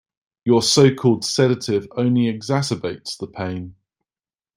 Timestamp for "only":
1.95-2.23